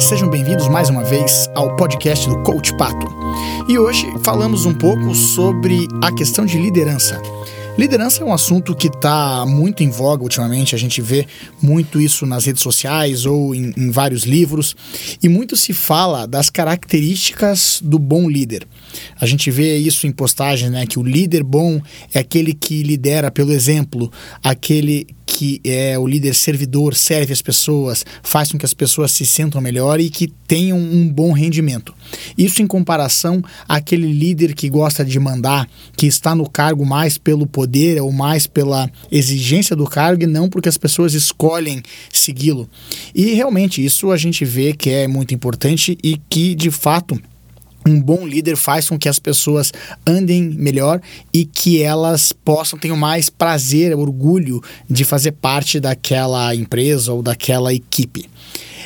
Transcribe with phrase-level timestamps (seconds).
[0.00, 3.06] Sejam bem-vindos mais uma vez ao podcast do Coach Pato.
[3.68, 7.20] E hoje falamos um pouco sobre a questão de liderança.
[7.78, 11.26] Liderança é um assunto que está muito em voga ultimamente, a gente vê
[11.62, 14.74] muito isso nas redes sociais ou em, em, vários livros,
[15.22, 18.66] e muito se fala das características do bom líder.
[19.20, 20.86] A gente vê isso em postagens, né?
[20.86, 21.80] Que o líder bom
[22.12, 24.10] é aquele que lidera pelo exemplo,
[24.42, 29.24] aquele que é o líder servidor, serve as pessoas, faz com que as pessoas se
[29.24, 31.94] sintam melhor e que tenham um bom rendimento.
[32.36, 37.46] Isso em comparação àquele líder que gosta de mandar, que está no cargo mais pelo
[37.46, 41.80] poder ou mais pela exigência do cargo e não porque as pessoas escolhem
[42.12, 42.68] segui-lo.
[43.14, 47.16] E realmente isso a gente vê que é muito importante e que de fato
[47.86, 49.72] um bom líder faz com que as pessoas
[50.06, 51.00] andem melhor
[51.32, 57.72] e que elas possam ter mais prazer, orgulho de fazer parte daquela empresa ou daquela
[57.72, 58.28] equipe.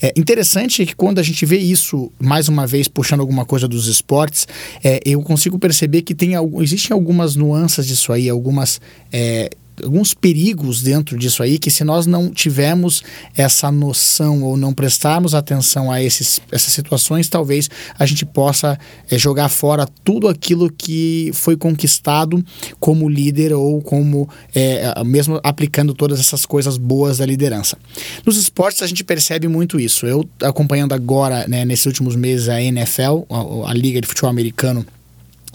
[0.00, 3.86] É interessante que quando a gente vê isso, mais uma vez, puxando alguma coisa dos
[3.88, 4.46] esportes,
[4.82, 8.80] é, eu consigo perceber que tem, existem algumas nuances disso aí, algumas
[9.12, 9.50] é,
[9.82, 13.02] alguns perigos dentro disso aí que se nós não tivermos
[13.36, 17.68] essa noção ou não prestarmos atenção a esses, essas situações, talvez
[17.98, 18.78] a gente possa
[19.10, 22.44] é, jogar fora tudo aquilo que foi conquistado
[22.78, 27.76] como líder ou como é, mesmo aplicando todas essas coisas boas da liderança.
[28.24, 30.06] Nos esportes a gente percebe muito isso.
[30.06, 34.86] Eu acompanhando agora, né, nesses últimos meses a NFL, a, a Liga de Futebol Americano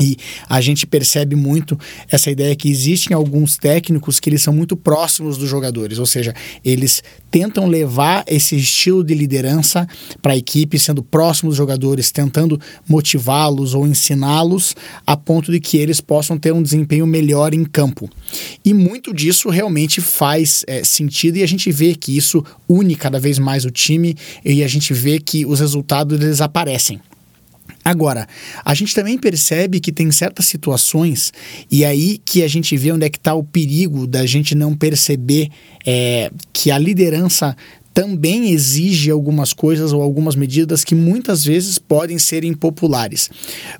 [0.00, 0.16] e
[0.48, 1.78] a gente percebe muito
[2.10, 6.34] essa ideia que existem alguns técnicos que eles são muito próximos dos jogadores, ou seja,
[6.64, 9.86] eles tentam levar esse estilo de liderança
[10.20, 14.74] para a equipe, sendo próximos dos jogadores, tentando motivá-los ou ensiná-los
[15.06, 18.08] a ponto de que eles possam ter um desempenho melhor em campo.
[18.64, 23.18] E muito disso realmente faz é, sentido e a gente vê que isso une cada
[23.18, 27.00] vez mais o time e a gente vê que os resultados eles aparecem.
[27.84, 28.28] Agora,
[28.64, 31.32] a gente também percebe que tem certas situações,
[31.70, 34.76] e aí que a gente vê onde é que está o perigo da gente não
[34.76, 35.48] perceber
[35.86, 37.56] é, que a liderança
[37.92, 43.28] também exige algumas coisas ou algumas medidas que muitas vezes podem ser impopulares.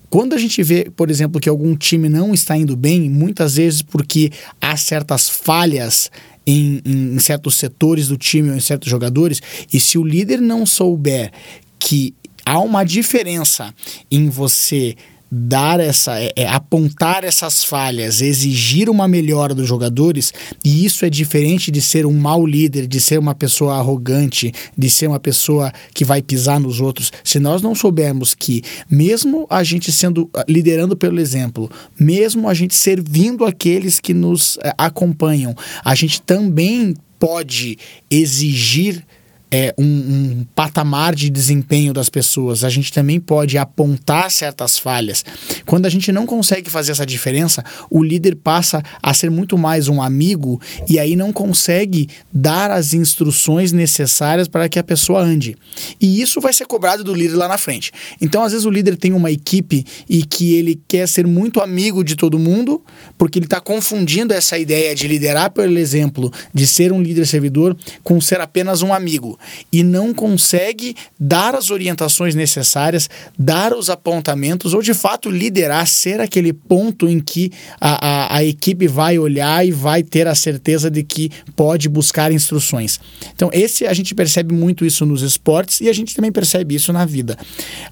[0.08, 3.82] Quando a gente vê, por exemplo, que algum time não está indo bem, muitas vezes
[3.82, 4.30] porque
[4.60, 6.10] há certas falhas
[6.46, 9.40] em, em, certos setores do time ou em certos jogadores,
[9.72, 11.30] e se o líder não souber
[11.78, 12.14] que
[12.50, 13.72] há uma diferença
[14.10, 14.96] em você
[15.30, 20.34] dar essa é, é, apontar essas falhas, exigir uma melhora dos jogadores,
[20.64, 24.90] e isso é diferente de ser um mau líder, de ser uma pessoa arrogante, de
[24.90, 27.12] ser uma pessoa que vai pisar nos outros.
[27.22, 32.54] Se nós não soubermos que mesmo a gente sendo ah, liderando pelo exemplo, mesmo a
[32.54, 37.78] gente servindo aqueles que nos é, acompanham, a gente também pode
[38.10, 39.04] exigir
[39.50, 42.62] é, um, um, patamar de desempenho das pessoas.
[42.62, 45.24] A gente também pode apontar certas falhas.
[45.66, 49.88] Quando a gente não consegue fazer essa diferença, o líder passa a ser muito mais
[49.88, 55.56] um amigo e aí não consegue dar as instruções necessárias para que a pessoa ande.
[56.00, 57.90] E isso vai ser cobrado do líder lá na frente.
[58.20, 62.04] Então, às vezes, o líder tem uma equipe e que ele quer ser muito amigo
[62.04, 62.82] de todo mundo,
[63.18, 67.76] porque ele está confundindo essa ideia de liderar pelo exemplo, de ser um líder servidor,
[68.04, 69.39] com ser apenas um amigo
[69.72, 73.08] e não consegue dar as orientações necessárias,
[73.38, 78.44] dar os apontamentos ou de fato liderar, ser aquele ponto em que a, a, a
[78.44, 83.00] equipe vai olhar e vai ter a certeza de que pode buscar instruções.
[83.34, 86.92] Então, esse a gente percebe muito isso nos esportes e a gente também percebe isso
[86.92, 87.36] na vida.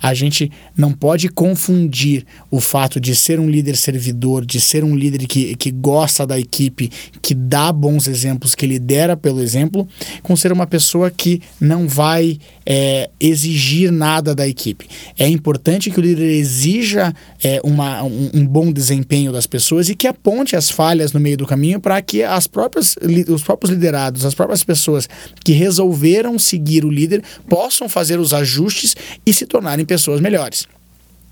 [0.00, 4.94] A gente não pode confundir o fato de ser um líder servidor, de ser um
[4.94, 6.90] líder que, que gosta da equipe,
[7.22, 9.88] que dá bons exemplos, que lidera pelo exemplo,
[10.22, 14.88] com ser uma pessoa que não vai é, exigir nada da equipe.
[15.18, 19.94] É importante que o líder exija é, uma, um, um, bom desempenho das pessoas e
[19.94, 22.96] que aponte as falhas no meio do caminho para que as próprias,
[23.28, 25.08] os próprios liderados, as próprias pessoas
[25.44, 28.94] que resolveram seguir o líder possam fazer os ajustes
[29.24, 30.66] e se tornarem pessoas melhores.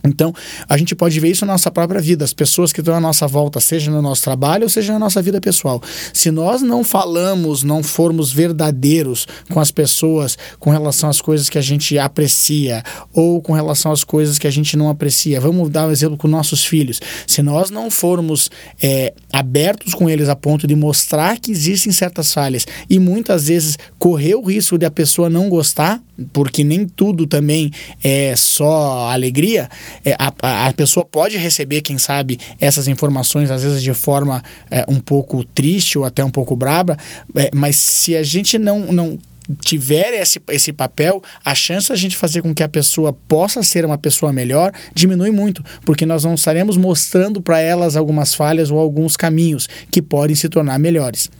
[0.06, 0.32] Então,
[0.68, 3.26] a gente pode ver isso na nossa própria vida, as pessoas que estão à nossa
[3.26, 5.82] volta, seja no nosso trabalho ou seja na nossa vida pessoal.
[6.12, 11.58] Se nós não falamos, não formos verdadeiros com as pessoas com relação às coisas que
[11.58, 12.82] a gente aprecia
[13.12, 16.28] ou com relação às coisas que a gente não aprecia, vamos dar um exemplo com
[16.28, 17.00] nossos filhos.
[17.26, 18.50] Se nós não formos
[18.82, 23.78] é, abertos com eles a ponto de mostrar que existem certas falhas e muitas vezes
[23.98, 26.00] correr o risco de a pessoa não gostar,
[26.32, 27.70] porque nem tudo também
[28.02, 29.68] é só alegria,
[30.04, 34.84] é, a, a pessoa pode receber, quem sabe, essas informações, às vezes de forma é,
[34.88, 36.96] um pouco triste ou até um pouco braba,
[37.34, 39.18] é, mas se a gente não, não
[39.60, 43.62] tiver esse, esse papel, a chance de a gente fazer com que a pessoa possa
[43.62, 48.70] ser uma pessoa melhor diminui muito, porque nós não estaremos mostrando para elas algumas falhas
[48.70, 51.30] ou alguns caminhos que podem se tornar melhores.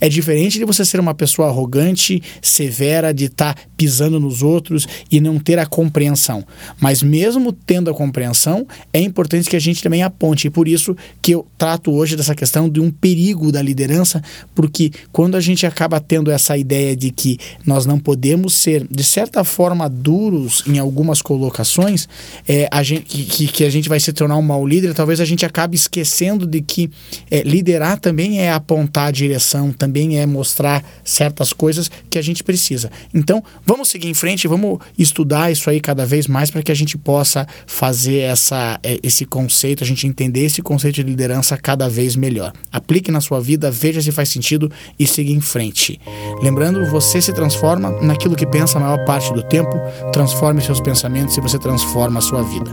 [0.00, 4.88] É diferente de você ser uma pessoa arrogante, severa, de estar tá pisando nos outros
[5.10, 6.42] e não ter a compreensão.
[6.80, 10.46] Mas mesmo tendo a compreensão, é importante que a gente também aponte.
[10.46, 14.22] E por isso que eu trato hoje dessa questão de um perigo da liderança,
[14.54, 19.04] porque quando a gente acaba tendo essa ideia de que nós não podemos ser, de
[19.04, 22.08] certa forma, duros em algumas colocações,
[22.48, 25.26] é, a gente, que, que a gente vai se tornar um mau líder, talvez a
[25.26, 26.90] gente acabe esquecendo de que
[27.30, 32.42] é, liderar também é apontar a direção também é mostrar certas coisas que a gente
[32.42, 32.90] precisa.
[33.12, 36.74] Então, vamos seguir em frente, vamos estudar isso aí cada vez mais para que a
[36.74, 41.88] gente possa fazer essa, é, esse conceito, a gente entender esse conceito de liderança cada
[41.88, 42.52] vez melhor.
[42.70, 45.98] Aplique na sua vida, veja se faz sentido e siga em frente.
[46.42, 49.80] Lembrando, você se transforma naquilo que pensa a maior parte do tempo,
[50.12, 52.70] transforme seus pensamentos e você transforma a sua vida.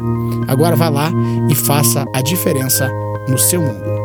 [0.48, 1.10] Agora vá lá
[1.50, 2.92] e faça a diferença
[3.30, 4.01] no seu mundo.